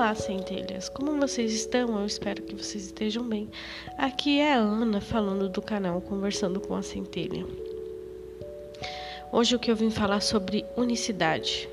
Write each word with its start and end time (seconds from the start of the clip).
Olá, 0.00 0.14
centelhas! 0.14 0.88
Como 0.88 1.20
vocês 1.20 1.52
estão? 1.52 2.00
Eu 2.00 2.06
espero 2.06 2.42
que 2.42 2.54
vocês 2.54 2.86
estejam 2.86 3.22
bem. 3.22 3.50
Aqui 3.98 4.40
é 4.40 4.54
a 4.54 4.56
Ana 4.56 4.98
falando 4.98 5.46
do 5.46 5.60
canal 5.60 6.00
Conversando 6.00 6.58
com 6.58 6.74
a 6.74 6.80
Centelha. 6.80 7.44
Hoje 9.30 9.54
o 9.54 9.58
que 9.58 9.70
eu 9.70 9.76
vim 9.76 9.90
falar 9.90 10.20
sobre 10.20 10.64
unicidade. 10.74 11.68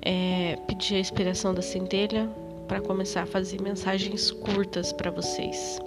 É, 0.00 0.56
pedir 0.66 0.94
a 0.94 0.98
inspiração 0.98 1.52
da 1.52 1.60
centelha 1.60 2.26
para 2.66 2.80
começar 2.80 3.24
a 3.24 3.26
fazer 3.26 3.60
mensagens 3.60 4.30
curtas 4.30 4.94
para 4.94 5.10
vocês. 5.10 5.78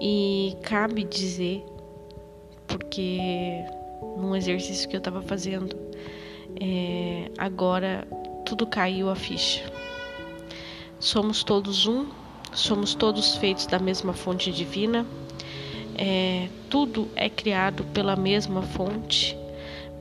E 0.00 0.56
cabe 0.62 1.02
dizer, 1.02 1.64
porque 2.68 3.18
num 4.16 4.36
exercício 4.36 4.88
que 4.88 4.94
eu 4.94 4.98
estava 4.98 5.20
fazendo, 5.20 5.76
é, 6.60 7.28
agora 7.36 8.06
tudo 8.48 8.66
caiu 8.66 9.10
a 9.10 9.14
ficha. 9.14 9.62
Somos 10.98 11.44
todos 11.44 11.86
um, 11.86 12.06
somos 12.54 12.94
todos 12.94 13.36
feitos 13.36 13.66
da 13.66 13.78
mesma 13.78 14.14
fonte 14.14 14.50
divina, 14.50 15.06
é, 15.94 16.48
tudo 16.70 17.08
é 17.14 17.28
criado 17.28 17.84
pela 17.92 18.16
mesma 18.16 18.62
fonte, 18.62 19.36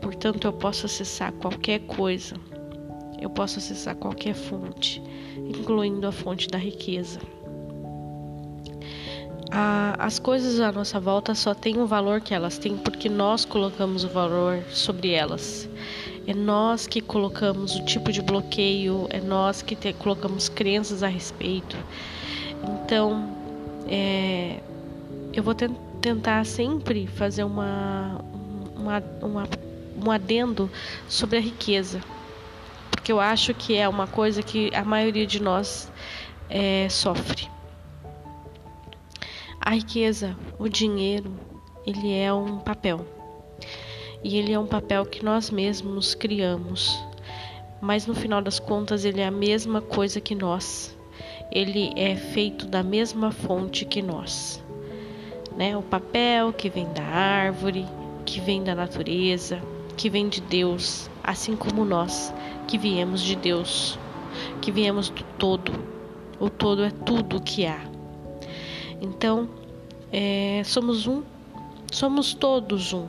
portanto 0.02 0.45
eu 0.45 0.53
posso 0.53 0.85
acessar 0.85 1.33
qualquer 1.33 1.79
coisa, 1.81 2.35
eu 3.19 3.29
posso 3.29 3.59
acessar 3.59 3.95
qualquer 3.95 4.33
fonte, 4.33 5.03
incluindo 5.35 6.07
a 6.07 6.11
fonte 6.13 6.47
da 6.47 6.57
riqueza. 6.57 7.19
A, 9.52 9.95
as 9.99 10.19
coisas 10.19 10.59
à 10.61 10.71
nossa 10.71 10.99
volta 11.02 11.35
só 11.35 11.53
têm 11.53 11.79
o 11.79 11.85
valor 11.85 12.21
que 12.21 12.33
elas 12.33 12.57
têm 12.57 12.77
porque 12.77 13.09
nós 13.09 13.43
colocamos 13.43 14.05
o 14.05 14.09
valor 14.09 14.63
sobre 14.69 15.11
elas. 15.11 15.67
É 16.27 16.34
nós 16.34 16.86
que 16.86 16.99
colocamos 16.99 17.73
o 17.78 17.86
tipo 17.86 18.11
de 18.11 18.22
bloqueio, 18.22 19.08
é 19.09 19.22
nós 19.22 19.61
que 19.61 19.78
te, 19.78 19.94
colocamos 19.94 20.50
crenças 20.50 21.02
a 21.02 21.08
respeito. 21.08 21.78
Então, 22.61 23.34
é, 23.88 24.59
eu 25.31 25.42
vou 25.42 25.56
te, 25.56 25.69
tentar 26.02 26.45
sempre 26.45 27.08
fazer 27.08 27.45
uma, 27.45 28.19
uma, 28.75 29.02
uma, 29.22 29.44
um 30.06 30.11
adendo 30.11 30.69
sobre 31.08 31.38
a 31.38 31.42
riqueza, 31.42 32.02
porque 32.91 33.09
eu 33.09 33.22
acho 33.22 33.53
que 33.53 33.78
é 33.78 33.88
uma 33.88 34.06
coisa 34.06 34.44
que 34.44 34.69
a 34.75 34.84
maioria 34.84 35.25
de 35.25 35.41
nós 35.41 35.89
é, 36.50 36.89
sofre. 36.89 37.47
A 39.62 39.72
riqueza, 39.72 40.36
o 40.59 40.67
dinheiro, 40.67 41.31
ele 41.86 42.14
é 42.14 42.34
um 42.34 42.58
papel 42.58 43.16
e 44.23 44.37
ele 44.37 44.51
é 44.51 44.59
um 44.59 44.65
papel 44.65 45.05
que 45.05 45.23
nós 45.23 45.49
mesmos 45.49 46.15
criamos. 46.15 46.97
Mas 47.79 48.07
no 48.07 48.15
final 48.15 48.41
das 48.41 48.59
contas, 48.59 49.05
ele 49.05 49.21
é 49.21 49.27
a 49.27 49.31
mesma 49.31 49.81
coisa 49.81 50.19
que 50.19 50.33
nós. 50.33 50.97
Ele 51.51 51.91
é 51.95 52.15
feito 52.15 52.65
da 52.65 52.81
mesma 52.83 53.31
fonte 53.31 53.85
que 53.85 54.01
nós. 54.01 54.63
Né? 55.55 55.77
O 55.77 55.81
papel 55.81 56.51
que 56.51 56.69
vem 56.69 56.91
da 56.93 57.03
árvore, 57.03 57.85
que 58.25 58.41
vem 58.41 58.63
da 58.63 58.73
natureza, 58.73 59.61
que 59.95 60.09
vem 60.09 60.27
de 60.27 60.41
Deus, 60.41 61.09
assim 61.23 61.55
como 61.55 61.85
nós, 61.85 62.33
que 62.67 62.77
viemos 62.77 63.21
de 63.21 63.35
Deus, 63.35 63.97
que 64.61 64.71
viemos 64.71 65.09
do 65.09 65.23
todo. 65.38 65.71
O 66.39 66.49
todo 66.49 66.83
é 66.83 66.89
tudo 66.89 67.38
o 67.38 67.41
que 67.41 67.65
há. 67.65 67.79
Então, 68.99 69.47
é, 70.11 70.61
somos 70.65 71.07
um, 71.07 71.23
somos 71.91 72.33
todos 72.33 72.93
um 72.93 73.07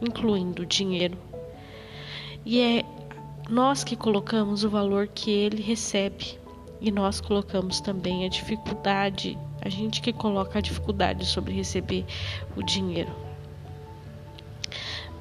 incluindo 0.00 0.62
o 0.62 0.66
dinheiro. 0.66 1.16
E 2.44 2.60
é 2.60 2.84
nós 3.48 3.84
que 3.84 3.96
colocamos 3.96 4.64
o 4.64 4.70
valor 4.70 5.08
que 5.08 5.30
ele 5.30 5.62
recebe 5.62 6.38
e 6.80 6.90
nós 6.90 7.20
colocamos 7.20 7.80
também 7.80 8.24
a 8.24 8.28
dificuldade, 8.28 9.38
a 9.62 9.68
gente 9.68 10.00
que 10.00 10.12
coloca 10.12 10.58
a 10.58 10.62
dificuldade 10.62 11.24
sobre 11.24 11.54
receber 11.54 12.04
o 12.56 12.62
dinheiro. 12.62 13.10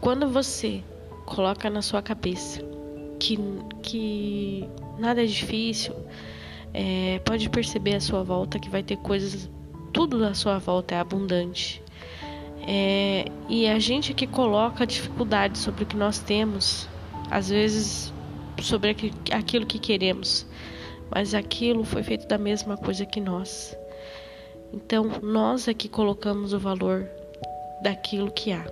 Quando 0.02 0.28
você 0.28 0.84
coloca 1.26 1.70
na 1.70 1.82
sua 1.82 2.02
cabeça 2.02 2.62
que, 3.20 3.40
que 3.82 4.70
nada 5.00 5.24
é 5.24 5.26
difícil, 5.26 5.96
é, 6.74 7.20
pode 7.26 7.50
perceber 7.50 7.96
à 7.96 8.00
sua 8.02 8.24
volta 8.24 8.60
que 8.60 8.70
vai 8.70 8.84
ter 8.84 8.98
coisas, 8.98 9.50
tudo 9.94 10.24
à 10.26 10.34
sua 10.34 10.60
volta 10.60 10.94
é 10.96 11.00
abundante. 11.00 11.82
É, 12.68 13.26
e 13.48 13.68
a 13.68 13.78
gente 13.78 14.14
que 14.14 14.26
coloca 14.26 14.88
dificuldade 14.88 15.58
sobre 15.58 15.84
o 15.84 15.86
que 15.86 15.96
nós 15.96 16.18
temos, 16.20 16.90
às 17.30 17.50
vezes 17.50 18.12
sobre 18.62 18.96
aquilo 19.32 19.66
que 19.66 19.78
queremos, 19.78 20.48
mas 21.12 21.36
aquilo 21.36 21.84
foi 21.84 22.02
feito 22.02 22.28
da 22.28 22.38
mesma 22.38 22.76
coisa 22.76 23.06
que 23.06 23.22
nós. 23.22 23.78
Então, 24.74 25.12
nós 25.22 25.68
é 25.68 25.74
que 25.74 25.88
colocamos 25.88 26.54
o 26.54 26.60
valor 26.60 27.08
daquilo 27.84 28.32
que 28.32 28.52
há. 28.52 28.66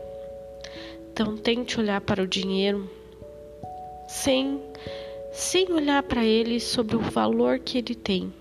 Então, 1.11 1.37
tente 1.37 1.79
olhar 1.79 2.01
para 2.01 2.23
o 2.23 2.27
dinheiro 2.27 2.89
sem, 4.07 4.59
sem 5.31 5.71
olhar 5.71 6.01
para 6.01 6.25
ele 6.25 6.59
sobre 6.59 6.95
o 6.95 6.99
valor 6.99 7.59
que 7.59 7.77
ele 7.77 7.93
tem. 7.93 8.33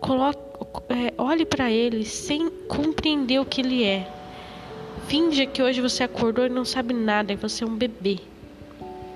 Coloque, 0.00 0.40
é, 0.88 1.12
olhe 1.18 1.44
para 1.44 1.70
ele 1.70 2.04
sem 2.04 2.48
compreender 2.66 3.38
o 3.38 3.44
que 3.44 3.60
ele 3.60 3.84
é 3.84 4.21
Finge 5.06 5.46
que 5.46 5.62
hoje 5.62 5.80
você 5.80 6.04
acordou 6.04 6.46
e 6.46 6.48
não 6.48 6.64
sabe 6.64 6.94
nada 6.94 7.32
e 7.32 7.36
você 7.36 7.64
é 7.64 7.66
um 7.66 7.76
bebê. 7.76 8.18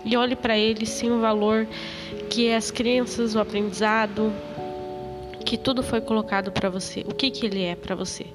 E 0.05 0.17
olhe 0.17 0.37
para 0.37 0.57
ele 0.57 0.87
sem 0.87 1.11
o 1.11 1.21
valor 1.21 1.67
que 2.31 2.49
é 2.49 2.57
as 2.57 2.71
crenças, 2.71 3.35
o 3.35 3.41
aprendizado, 3.41 4.33
que 5.45 5.57
tudo 5.57 5.83
foi 5.83 6.01
colocado 6.01 6.51
para 6.53 6.69
você. 6.69 7.01
O 7.09 7.15
que 7.15 7.31
que 7.31 7.47
ele 7.47 7.63
é 7.63 7.75
para 7.75 7.95
você? 7.95 8.27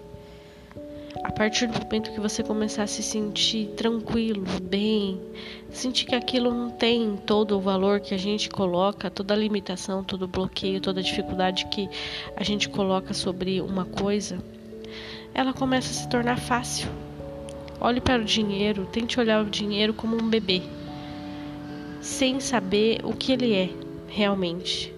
A 1.23 1.31
partir 1.31 1.67
do 1.67 1.79
momento 1.79 2.11
que 2.11 2.19
você 2.19 2.41
começar 2.41 2.83
a 2.83 2.87
se 2.87 3.03
sentir 3.03 3.67
tranquilo, 3.77 4.43
bem, 4.61 5.21
sentir 5.69 6.05
que 6.05 6.15
aquilo 6.15 6.51
não 6.51 6.71
tem 6.71 7.15
todo 7.25 7.57
o 7.57 7.61
valor 7.61 7.99
que 7.99 8.13
a 8.13 8.17
gente 8.17 8.49
coloca, 8.49 9.09
toda 9.09 9.33
a 9.33 9.37
limitação, 9.37 10.03
todo 10.03 10.23
o 10.23 10.27
bloqueio, 10.27 10.81
toda 10.81 10.99
a 10.99 11.03
dificuldade 11.03 11.65
que 11.65 11.89
a 12.35 12.43
gente 12.43 12.69
coloca 12.69 13.13
sobre 13.13 13.61
uma 13.61 13.85
coisa, 13.85 14.39
ela 15.33 15.53
começa 15.53 15.91
a 15.91 15.93
se 15.93 16.09
tornar 16.09 16.37
fácil. 16.37 16.89
Olhe 17.83 17.99
para 17.99 18.21
o 18.21 18.25
dinheiro, 18.25 18.85
tente 18.91 19.19
olhar 19.19 19.43
o 19.43 19.49
dinheiro 19.49 19.91
como 19.91 20.15
um 20.15 20.29
bebê, 20.29 20.61
sem 21.99 22.39
saber 22.39 22.99
o 23.03 23.11
que 23.11 23.31
ele 23.31 23.55
é 23.55 23.71
realmente. 24.07 24.93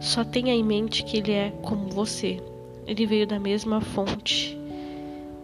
Só 0.00 0.24
tenha 0.24 0.54
em 0.54 0.64
mente 0.64 1.04
que 1.04 1.18
ele 1.18 1.32
é 1.32 1.52
como 1.60 1.90
você. 1.90 2.42
Ele 2.86 3.04
veio 3.04 3.26
da 3.26 3.38
mesma 3.38 3.82
fonte. 3.82 4.58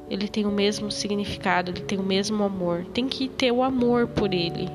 Ele 0.09 0.27
tem 0.27 0.47
o 0.47 0.51
mesmo 0.51 0.91
significado, 0.91 1.71
ele 1.71 1.83
tem 1.83 1.99
o 1.99 2.03
mesmo 2.03 2.43
amor. 2.43 2.87
Tem 2.95 3.07
que 3.09 3.29
ter 3.29 3.53
o 3.53 3.63
amor 3.63 4.07
por 4.07 4.33
ele, 4.33 4.71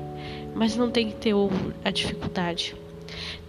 mas 0.54 0.76
não 0.76 0.92
tem 0.92 1.08
que 1.10 1.16
ter 1.16 1.34
a 1.84 1.90
dificuldade. 1.90 2.76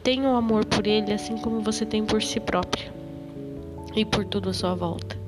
Tenha 0.02 0.28
o 0.28 0.36
amor 0.36 0.66
por 0.66 0.88
ele 0.88 1.14
assim 1.14 1.38
como 1.38 1.62
você 1.62 1.86
tem 1.86 2.04
por 2.04 2.24
si 2.24 2.40
própria 2.40 2.92
e 3.96 4.04
por 4.04 4.26
tudo 4.26 4.50
à 4.50 4.54
sua 4.54 4.74
volta 4.74 5.19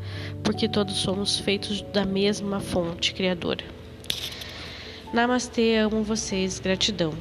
porque 0.43 0.67
todos 0.67 0.95
somos 0.95 1.39
feitos 1.39 1.81
da 1.93 2.05
mesma 2.05 2.59
fonte 2.59 3.13
criadora. 3.13 3.63
Namastê, 5.13 5.75
amo 5.75 6.03
vocês, 6.03 6.59
gratidão. 6.59 7.13